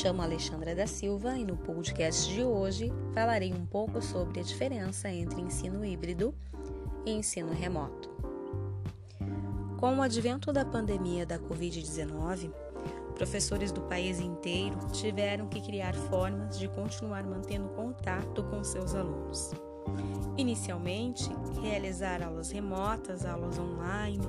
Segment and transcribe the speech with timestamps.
[0.00, 5.10] chamo Alexandra da Silva e no podcast de hoje falarei um pouco sobre a diferença
[5.10, 6.34] entre ensino híbrido
[7.04, 8.08] e ensino remoto.
[9.78, 12.50] Com o advento da pandemia da Covid-19,
[13.14, 19.50] professores do país inteiro tiveram que criar formas de continuar mantendo contato com seus alunos.
[20.36, 21.28] Inicialmente,
[21.60, 24.20] realizar aulas remotas, aulas online,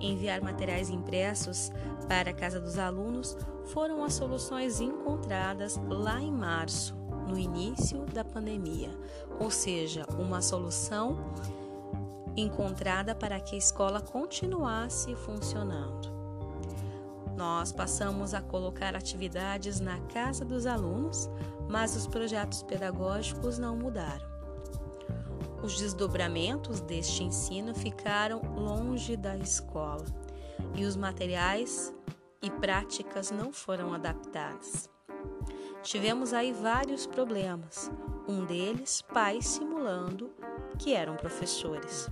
[0.00, 1.70] enviar materiais impressos
[2.08, 6.96] para a casa dos alunos foram as soluções encontradas lá em março,
[7.28, 8.90] no início da pandemia,
[9.38, 11.16] ou seja, uma solução
[12.36, 16.10] encontrada para que a escola continuasse funcionando.
[17.36, 21.28] Nós passamos a colocar atividades na casa dos alunos,
[21.68, 24.31] mas os projetos pedagógicos não mudaram.
[25.62, 30.04] Os desdobramentos deste ensino ficaram longe da escola
[30.74, 31.94] e os materiais
[32.42, 34.90] e práticas não foram adaptadas.
[35.82, 37.90] Tivemos aí vários problemas,
[38.26, 40.32] um deles pais simulando
[40.78, 42.08] que eram professores.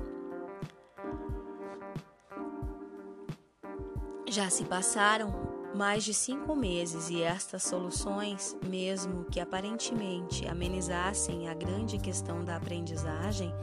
[4.28, 11.54] Já se passaram mais de cinco meses e estas soluções, mesmo que aparentemente amenizassem a
[11.54, 13.54] grande questão da aprendizagem,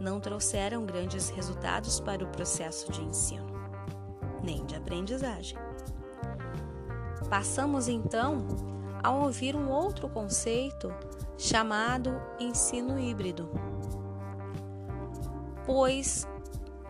[0.00, 3.46] não trouxeram grandes resultados para o processo de ensino,
[4.42, 5.56] nem de aprendizagem.
[7.30, 8.44] Passamos então
[9.02, 10.92] a ouvir um outro conceito
[11.38, 13.48] chamado ensino híbrido.
[15.64, 16.26] Pois,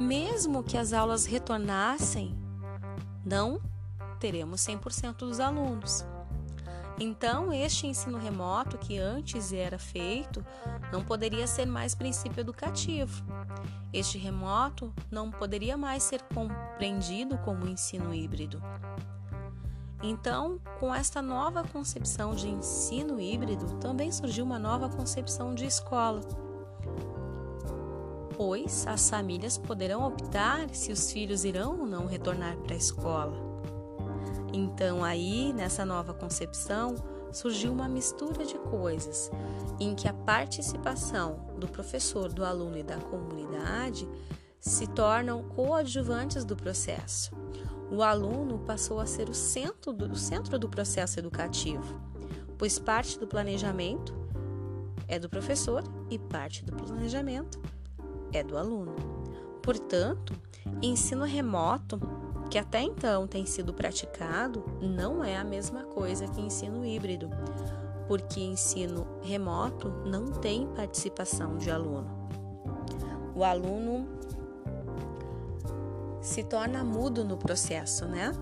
[0.01, 2.35] mesmo que as aulas retornassem,
[3.25, 3.61] não
[4.23, 6.05] teremos 100% dos alunos.
[7.01, 10.47] Então, este ensino remoto que antes era feito
[10.93, 13.21] não poderia ser mais princípio educativo.
[13.93, 18.63] Este remoto não poderia mais ser compreendido como ensino híbrido.
[20.01, 26.21] Então, com esta nova concepção de ensino híbrido, também surgiu uma nova concepção de escola.
[28.37, 33.52] Pois as famílias poderão optar se os filhos irão ou não retornar para a escola.
[34.53, 36.95] Então, aí, nessa nova concepção,
[37.33, 39.31] surgiu uma mistura de coisas,
[39.81, 44.07] em que a participação do professor, do aluno e da comunidade
[44.61, 47.33] se tornam coadjuvantes do processo.
[47.91, 52.01] O aluno passou a ser o centro do, o centro do processo educativo,
[52.59, 54.15] pois parte do planejamento
[55.09, 57.61] é do professor e parte do planejamento
[58.33, 58.95] é do aluno.
[59.63, 60.33] Portanto,
[60.81, 62.01] ensino remoto
[62.53, 67.31] que até então tem sido praticado não é a mesma coisa que ensino híbrido,
[68.07, 72.11] porque ensino remoto não tem participação de aluno.
[73.35, 74.07] O aluno
[76.21, 78.33] se torna mudo no processo, né?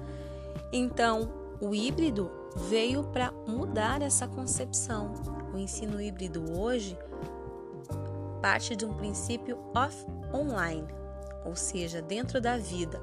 [0.72, 2.32] Então, o híbrido
[2.68, 5.12] veio para mudar essa concepção.
[5.54, 6.98] O ensino híbrido hoje
[8.42, 10.88] parte de um princípio off-online,
[11.44, 13.00] ou seja, dentro da vida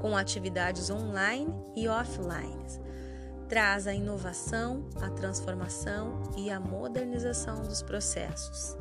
[0.00, 2.64] com atividades online e offline.
[3.48, 8.76] Traz a inovação, a transformação e a modernização dos processos.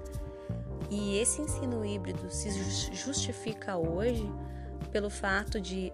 [0.89, 2.49] E esse ensino híbrido se
[2.93, 4.31] justifica hoje
[4.91, 5.93] pelo fato de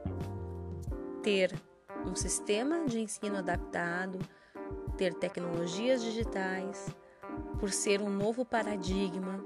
[1.23, 1.53] ter
[2.05, 4.19] um sistema de ensino adaptado,
[4.97, 6.87] ter tecnologias digitais,
[7.59, 9.43] por ser um novo paradigma,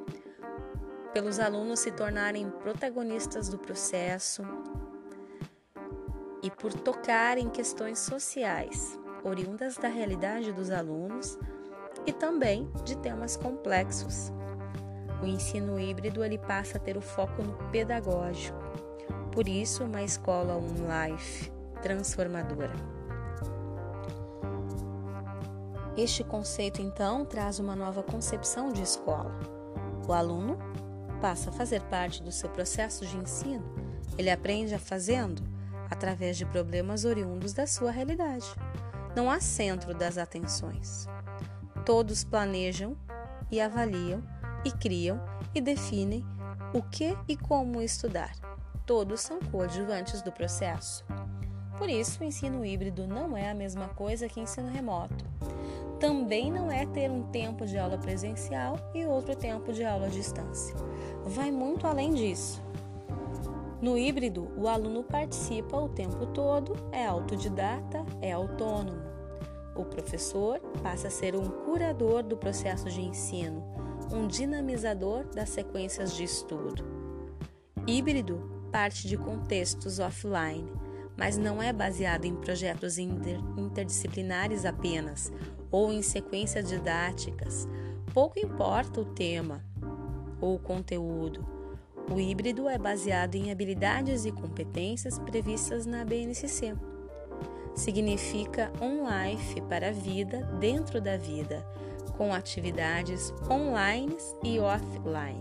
[1.14, 4.44] pelos alunos se tornarem protagonistas do processo,
[6.42, 11.38] e por tocar em questões sociais, oriundas da realidade dos alunos
[12.06, 14.32] e também de temas complexos.
[15.22, 18.58] O ensino híbrido ele passa a ter o foco no pedagógico,
[19.32, 21.52] por isso uma escola um life
[21.82, 22.74] transformadora.
[25.98, 29.38] Este conceito então traz uma nova concepção de escola.
[30.08, 30.58] O aluno
[31.20, 33.66] passa a fazer parte do seu processo de ensino.
[34.18, 35.44] Ele aprende a fazendo
[35.90, 38.46] através de problemas oriundos da sua realidade.
[39.16, 41.08] Não há centro das atenções.
[41.86, 42.98] Todos planejam
[43.52, 44.24] e avaliam
[44.64, 45.20] e criam
[45.54, 46.24] e definem
[46.74, 48.32] o que e como estudar.
[48.86, 51.06] Todos são coadjuvantes do processo.
[51.78, 55.26] Por isso, o ensino híbrido não é a mesma coisa que ensino remoto.
[56.00, 60.10] Também não é ter um tempo de aula presencial e outro tempo de aula à
[60.10, 60.76] distância.
[61.26, 62.62] Vai muito além disso.
[63.82, 69.02] No híbrido, o aluno participa o tempo todo, é autodidata, é autônomo.
[69.74, 73.64] O professor passa a ser um curador do processo de ensino,
[74.12, 76.84] um dinamizador das sequências de estudo.
[77.88, 80.72] Híbrido parte de contextos offline,
[81.18, 85.32] mas não é baseado em projetos inter interdisciplinares apenas,
[85.72, 87.68] ou em sequências didáticas,
[88.14, 89.64] pouco importa o tema
[90.42, 91.59] ou o conteúdo.
[92.12, 96.76] O híbrido é baseado em habilidades e competências previstas na BNCC.
[97.76, 101.66] Significa um life para a vida dentro da vida,
[102.18, 105.40] com atividades online e offline.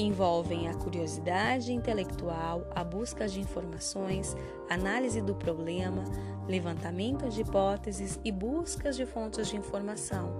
[0.00, 4.36] Envolvem a curiosidade intelectual, a busca de informações,
[4.70, 6.04] análise do problema,
[6.46, 10.32] levantamento de hipóteses e buscas de fontes de informação,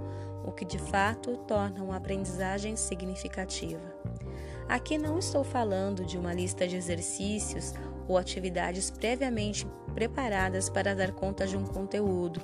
[0.45, 3.83] o que de fato torna uma aprendizagem significativa.
[4.69, 7.75] Aqui não estou falando de uma lista de exercícios
[8.07, 12.41] ou atividades previamente preparadas para dar conta de um conteúdo.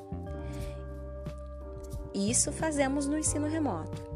[2.12, 4.13] Isso fazemos no ensino remoto.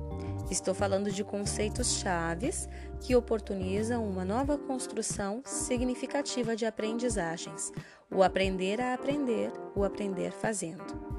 [0.51, 2.69] Estou falando de conceitos chaves
[3.03, 7.71] que oportunizam uma nova construção significativa de aprendizagens,
[8.11, 11.19] o aprender a aprender, o aprender fazendo.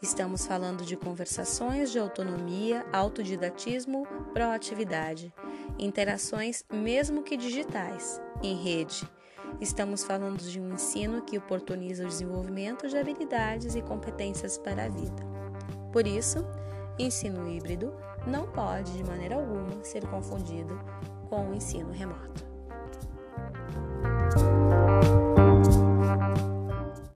[0.00, 5.30] Estamos falando de conversações de autonomia, autodidatismo, proatividade,
[5.78, 9.06] interações, mesmo que digitais, em rede.
[9.60, 14.88] Estamos falando de um ensino que oportuniza o desenvolvimento de habilidades e competências para a
[14.88, 15.22] vida.
[15.92, 16.42] Por isso,
[16.98, 17.92] ensino híbrido
[18.26, 20.78] não pode, de maneira alguma, ser confundido
[21.28, 22.49] com o ensino remoto.